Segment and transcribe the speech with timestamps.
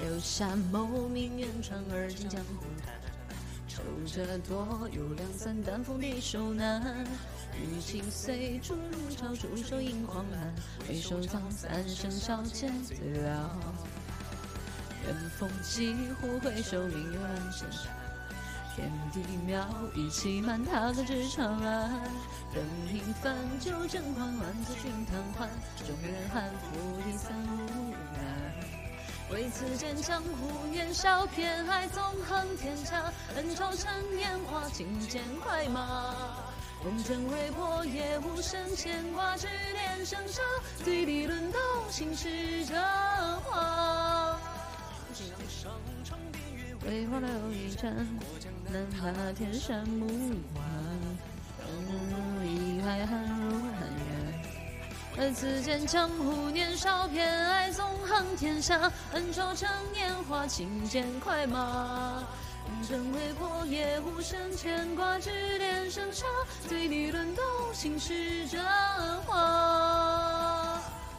[0.00, 2.94] 留下谋名远传，而今江湖淡。
[3.66, 7.04] 愁着多有两三担，风笛手难。
[7.54, 10.54] 雨情随竹如潮，竹手映狂澜。
[10.86, 13.56] 回首藏三生笑渐醉了。
[15.04, 17.88] 远风几乎回首，明月阑珊山。
[18.74, 21.90] 天地渺，一骑满踏歌至长安。
[22.54, 25.48] 任平凡酒正欢，万座君贪欢。
[25.86, 27.77] 众人酣，赋笛三五。
[29.30, 33.12] 为此间江湖年少，偏爱纵横天下。
[33.36, 36.14] 恩仇趁年华，尽见快马。
[36.82, 40.40] 风尘未破，也无声牵挂，只恋笙箫，
[40.82, 42.80] 醉里轮动，心事着
[43.40, 44.38] 话。
[46.80, 47.94] 桂花留一盏，
[48.70, 50.06] 难怕天山暮
[50.54, 50.64] 晚。
[52.46, 54.08] 一海寒如寒月。
[55.20, 57.84] 而此间江湖年少，偏爱纵
[58.36, 58.90] 天下。
[59.12, 62.22] 恩仇成年华，轻剑快马。
[62.64, 66.26] 红尘未破，也无声牵挂，只恋生杀，
[66.68, 67.42] 醉里论道，
[67.72, 68.58] 醒时折。